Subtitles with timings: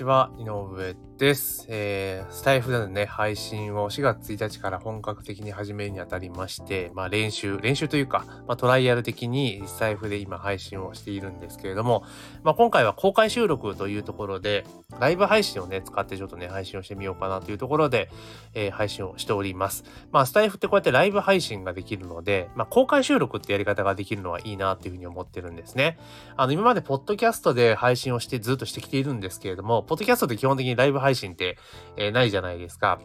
[0.00, 1.66] ちは、井上です。
[1.68, 12.04] えー、スタイフでのね、配信を4月1日から本格的に始めるにあたりまして、まあ練習、練習というか、まあトライアル的にスタイフで今配信をしているんですけれども、
[12.42, 14.64] まあ今回は公開収録というところで、
[14.98, 18.08] ライブ配信をね、使ってちょっとね、配信をしてみようかなというところで、
[18.54, 19.84] えー、配信をしております。
[20.12, 25.98] まあスタイフってこうやってライブ配信ができるので、まあ公開収録ってやり方ができるのはいいなっていうふうに思ってるんですね。
[26.38, 31.58] あの、今までポッドキャストで配信をしてずっとしてきているんですけれども、ポッドキャストって基本的にライブ配信って、
[31.96, 33.00] えー、ないじゃないですか。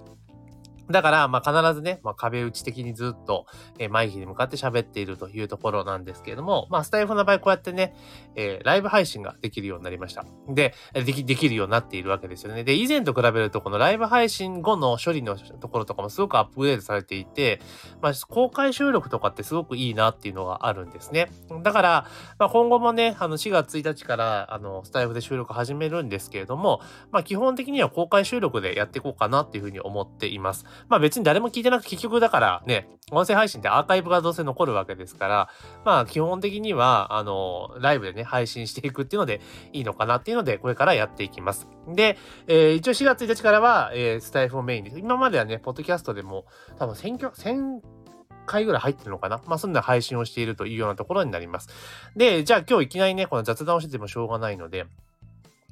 [0.90, 3.46] だから、まあ、必ずね、まあ、壁打ち的にずっと、
[3.80, 7.96] えー、マイクに向かって喋っているというところなんですけれども、まあ、スタイフの場合、こうやってね、
[8.36, 10.26] えー、ライブ配信ができるようになりました。
[10.50, 12.64] で、でき、できるようになっているわけですよね。
[12.64, 17.60] で、以前と比べると、このライブ配信後の処理のところとかもすごくアップグレードされていて、
[18.02, 21.30] まあ、公開収録とかってすごくいいなっていうのがあるんですね。
[21.64, 22.08] だから、
[22.38, 26.82] まあ、今後もね、あの、4月1日から、あの、スタイフで収録始めるんですけれども、
[27.12, 30.66] まあ、基本的には公開収録でやっていこうかなっていうふうに思っています。
[30.90, 35.50] まあ、別に誰も聞いてなく結局だからね、音声配信ってアーカイブがどうせ残るわけですから、
[35.84, 39.42] まあ基本的には、あの、ライブでね、配信していくっていうので
[39.74, 41.68] いいのかなっていうので、これからやっていきます。
[41.88, 46.46] で、えー、一応4月1日からは、えー、スタイフをメインに、今まではね、ポッドキャストでも、
[46.78, 47.82] 多分選挙、1000
[48.46, 49.42] 回ぐらい入ってるのかな？
[49.46, 51.70] まあ、そんな配信をしているというようなところになります。
[52.16, 54.86] で、じゃあ今日いきなりね、この雑談をしててもしょうがないので、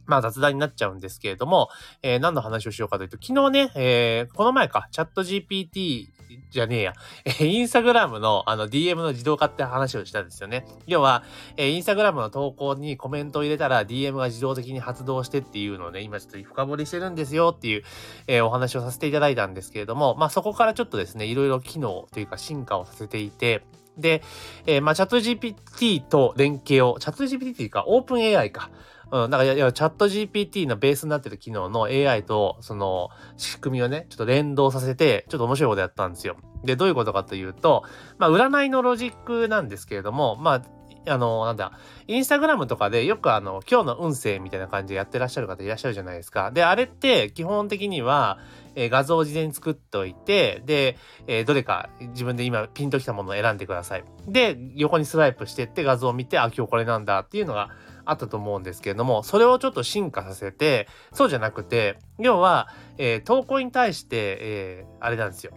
[0.06, 1.70] まあ雑談になっちゃうんですけれども、
[2.02, 6.08] えー、何の話をしようかというと、昨日ね、えー、この前か、チャット GPT
[6.50, 6.94] じゃねえや、
[7.26, 10.66] えー、インスタグラムのあの DM の自動化って話をしたんですよね。
[10.88, 11.24] 要は、
[11.58, 17.84] えー、インスタグラムの投稿にコメントを入れたら DM が自動的に発動してっていうのをね、今ちょっと深掘りしてるんですよっていう、
[18.28, 23.64] えー、お話をさせていただいたんですけれども、まあそこからちょっとですね、いろいろ機能というか進化をさせていて、
[23.98, 24.24] で、
[24.66, 28.70] えー、まあチャット GPT と連携を、チャット GPT というかオープン AI か。
[29.14, 36.36] うん、だから、チャット GPT のベースになってる機能の AI と、その、仕組みをね、ちょっと連動させて、ちょっと面白いことやったんですよ。
[36.64, 37.84] で、どういうことかというと、
[38.18, 40.62] まあ、占いのロジックなんですけれども、まあ、
[41.06, 41.74] あの、なんだ、
[42.08, 46.50] インスタグラムとかでよくあの、今日の運勢みたいな感じでやってらっしゃる方いらっしゃるじゃないですか。
[46.50, 48.40] で、あれって基本的には、
[48.76, 50.98] えー、画像を事前に作っておいて、で、
[51.28, 54.06] えー、どれか自分で今ピンときたものを選んでください。
[54.28, 57.70] で、横にスワイプしてって画像を見て、あ、今日これなんだっていうのが
[58.06, 65.54] あったと思うんですけれども、それをちょっと進化させて、そうじゃなくて、要は、えー、投稿に対して、えー、あれなんですよ。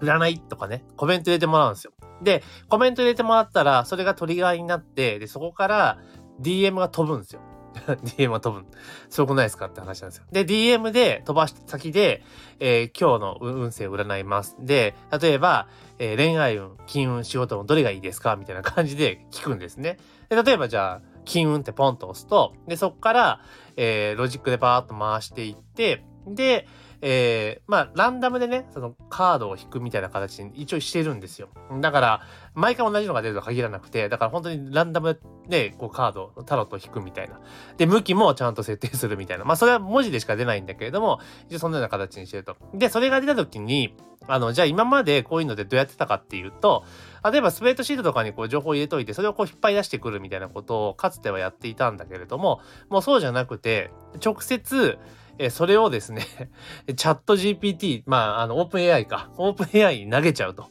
[0.00, 1.92] 占いとかね、コメント入れてもらうんですよ。
[2.22, 5.98] で、コメント入れてもらったら、それがトリガーになって、で、そこから
[6.40, 7.40] DM が飛ぶんですよ。
[7.86, 8.66] DM が飛ぶ。
[9.08, 10.24] すごくないですかって話なんですよ。
[10.30, 12.22] で、DM で飛ばした先で、
[12.60, 14.56] えー、今日の運勢を占います。
[14.60, 18.36] で、例えば、えー、恋愛運、金運、仕事運、どれがいいですか？
[18.36, 19.98] みたいな感じで聞くんですね。
[20.28, 23.40] で、例えばじゃあ、金運ってポンと押すと、で、そこから、
[23.76, 26.66] えー、ロジックでバーッと回していって、で、
[27.04, 31.48] えー、まあ、ランダムでね、そのカードを引くみたいな形に一応してるんですよ。
[31.80, 32.20] だから、
[32.54, 35.18] 毎回同じのが出るとは限らなくて、だから本当にランダム
[35.48, 37.40] で、こうカード、タロットを引くみたいな。
[37.76, 39.44] で、向きもちゃんと設定するみたいな。
[39.44, 41.18] まあ、それは文字でしか出ないんだけれども、
[41.48, 42.56] 一応そんなような形にしてると。
[42.72, 43.96] で、それが出た時に、
[44.28, 46.84] あの、じゃあ今までこういうのでどうやってたかっていうと、
[47.28, 53.90] 例えばスプレッドシートとかにこう情報を入れといて、それをこう引っ張り出してくるみたいなことをかつてはやっていたんだけれども、もうそうじゃなくて、
[54.24, 54.98] 直接、
[55.38, 56.26] えそれをですね
[56.96, 59.30] チャット GPT、まあ、あの、オープン AI か。
[59.36, 60.66] オープン AI に投げちゃうと。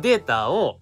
[0.00, 0.78] データを、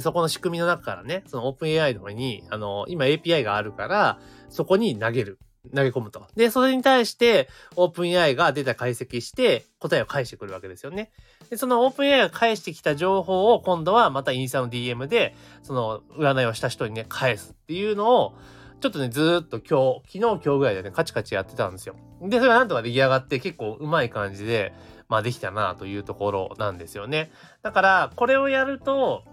[0.00, 4.18] そこの仕組みの中からね、そのオープン AI の方に、あの、今 API があるから、
[4.48, 5.38] そこに投げる。
[5.74, 6.26] 投げ込むと。
[6.34, 11.10] で、それに対して、オープン AI がデータ解析して、答えを返してくるわけですよね。
[11.50, 18.34] で、そのオープン AI が返してきた情報を今度はまたインスタの DM で、その占いをした人にね、返すっていうのを、
[18.80, 21.96] ちょっとね、ずーっと今日、昨日今日ぐらいでね、カチカチやってたんですよ。
[22.22, 24.72] で、それがなんとか出来上がって結構うまい感じで、
[25.08, 27.30] まあできたなというところなんですよね。
[27.62, 29.24] だから、これをやると、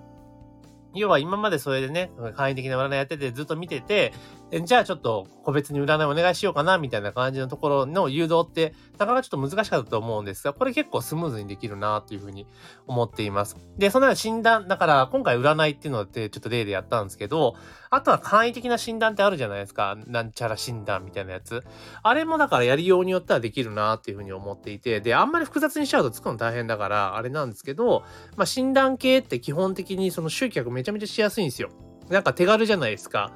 [0.95, 4.13] 要は今までそれでね、簡易的な占いやっててずっと見てて、
[4.51, 12.47] じゃあちょっと個別に占いお願いしようかなみたいな感じのところの誘導ってなかなかちょっと難しかったと思うんですが、これ結構スムーズにできるなっていうふうに
[12.87, 13.57] 思っています。
[13.77, 17.55] で、そのような診断、だから今回占いっていうのってちょっと例でやったんですけど、
[17.89, 19.97] あとは簡易的な診断ってあるじゃないですか。
[20.07, 21.63] なんちゃら診断みたいなやつ。
[22.03, 28.03] あれもだからやりようによってはできるなっていうふうに思っていて、で、あんまり複雑にしちゃうと作るの大変だから、あれなんですけど、
[28.37, 31.69] まあ診断系って基本的にその集客めちゃめちゃしやすいんですよ。
[32.09, 33.31] なんか手軽じゃないですか。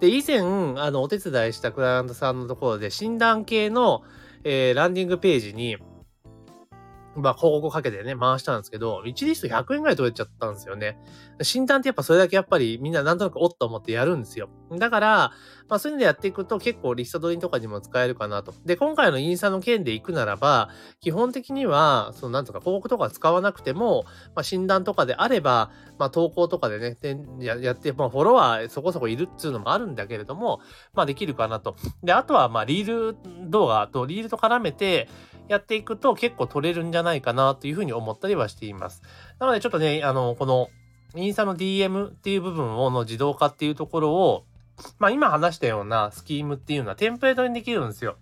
[0.00, 4.02] で、以前、あの、お手伝いしたクライアントさんのところで、診断系の、
[4.44, 5.76] えー、ランディングページに、
[7.16, 10.96] まあ、広告かけてね、回したんですけど、1リスト100円ぐらい取れちゃったんですよね。
[11.42, 14.48] 診断ってやっぱそれだけやっぱりみんななんとなくおっと思ってやるんですよ。
[14.78, 15.32] だから、
[15.68, 18.54] まあそういうのでやっていくと結構リスト取りとかにも使えるかなと。
[18.64, 20.70] で、今回のインスタの件で行くならば、
[21.00, 24.04] 基本的には、そのなんとか広告とか使わなくても、
[24.36, 30.60] まあ診断とかであれば、まあ投稿とかでね、でややって、まあフォロワーそこそこいるっていうのもあるんだけれども、
[30.94, 31.74] まあできるかなと。
[32.04, 35.08] で、あとはまあリール動画とリールと絡めて、
[35.50, 39.02] やっていくと結構取れるんじゃゃないかなというふうに思ったりはしています。
[39.38, 40.68] なのでちょっとね、あの、この
[41.14, 44.44] インスタの DM っていう部分をの自動化っていうところを、
[44.98, 48.16] まあ今話したようなスキームっていうのはテンプレートにできるんですよ。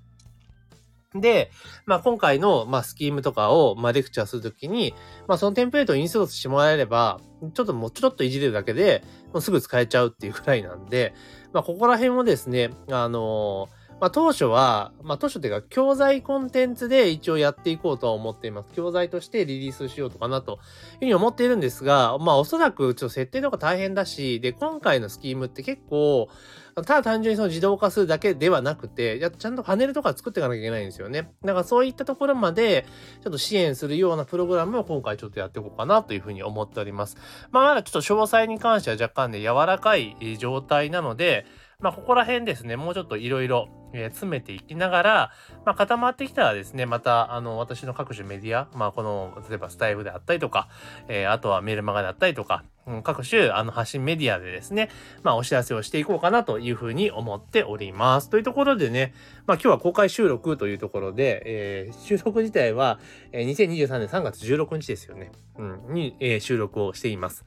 [1.15, 1.51] で、
[1.87, 4.95] まあ、今回の、まあ、スキームとかを、まあ、レクチャーするときに、
[5.27, 7.19] まあ、そのテンプレートをインストールしてもらえれば、
[7.55, 9.03] ちょっともうちょっといじれるだけで、
[9.33, 11.15] もうすぐ使えちゃうっていうくらいなんで、
[11.55, 18.73] まあ、ここら辺をですね、あのーまあ、当初は、まあ、当初っていうか、教材コンテンツで一応やっていこうとは思っています。
[18.73, 20.59] 教材としてリリースしようとかなという
[21.01, 26.29] ふうに思っているんですが、まあ、おそらくちょっと設定とか大変だし、で、今回のスキームって結構、
[26.77, 31.33] ただ単純にその自動化するだけではなくて、ちゃんとパネルとか作っていかなきゃいけないんですよね。
[31.43, 32.87] だからそういったところまで、
[33.25, 37.17] ちょっと支援するようなプログラムを今回ちょっとやっていこうかなというふうに思っております。
[37.51, 41.47] まあ、まだちょっと詳細に関しては若干ね、柔らかい状態なので、
[41.81, 45.33] まあ、ここら辺ですね、もうちょっといろいろ詰めていきながら、
[45.65, 50.69] まあ、固まってきたらですね、また、あの、私の各種メディア、まあ、この、例えばスタイフであったりとか、
[51.07, 52.65] えー、あとはメールマガであったりとか、
[53.05, 54.91] 各種、あの、発信メディアでですね、
[55.23, 58.29] まあ、お知らせをしていこうかなというふうに思っております。
[58.29, 59.15] というところでね、
[59.47, 62.99] まあ、今日は公開収録というところで、えー、収録自体は、
[63.31, 67.45] えー、2023年3月16日ですよね、うん、に、えー、収録をしています。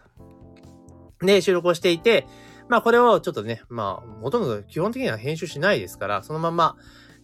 [1.20, 2.26] で、収録をしていて、
[2.72, 6.78] まあこれをちょっとね、まあほとんど基本的には編集しないですから、そのまま、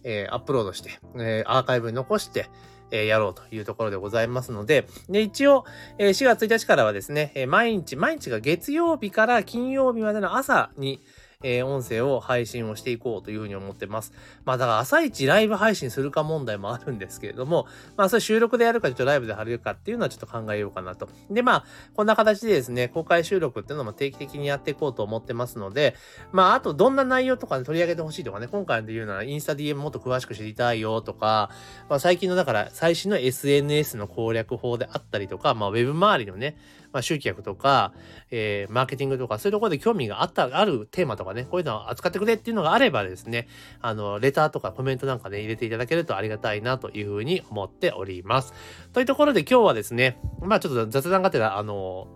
[0.04, 2.50] えー、アップロードして、えー、アーカイブに残して、
[2.90, 5.64] えー、やろうというところでございますので、で、一応、
[5.96, 11.00] えー、4月1日からはですね、え、毎日、毎日が月曜日から金曜日までの朝に、
[11.44, 14.12] えー、音声を配信をしていこうというふうに思ってます。
[14.44, 21.08] まあだから朝一ライブ配信するか問題もあるんですけれども、まあそれ収録でやるかちょっとライブで貼るかっていうのはちょっと考えようかなと。
[21.30, 21.64] でまあ、
[21.94, 25.94] こんな形でですね、公開収録っていうのも定期的にやっていこうと思ってますので、
[26.32, 31.50] まああとどんな内容とか、取り上げてほしいとかね、今回で言うならインスタ DM もっと詳しく知りたいよとか、
[31.88, 36.56] まあ最近のだから最新の SNS の攻略法であったりとか、まあウェブ周りのね、
[36.92, 37.92] まあ、集客とか、
[38.30, 43.48] えー、マーケティングとか、そういうところで興味があった、あるテーマとかね、こういうのを扱ってくれっていうのがあればですね、
[43.80, 48.52] あの、レターとかコメントなんかね、入れていただけるとありがたいなというふうに思っております。
[48.92, 52.08] というところで今日はですね、まあちょっと雑談がてら、あの、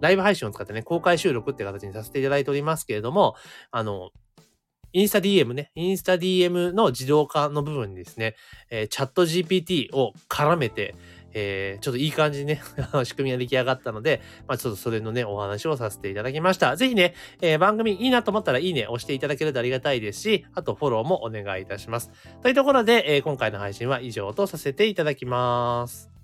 [0.00, 3.34] ライブ配信を使ってね、公開収録って形にさせていただいておりますけれども、
[3.70, 4.10] あの、
[4.92, 8.34] インスタ DM ね、インスタ DM の自動化の部分にですね、
[8.70, 10.94] えー、チャット GPT を絡めて、
[11.38, 12.62] えー、ちょっといい感じにね
[13.04, 16.76] 仕組みが出来上がったので、まあ、ちょっとそれのね、お話をさせていただきました。
[16.76, 22.10] ぜひね、えー、番組いいなと思ったらいいね、押していただけるとありがたいですし、あとフォローもお願いいたします。
[22.42, 26.15] というところで、えー、今回の配信は以上とさせていただきます。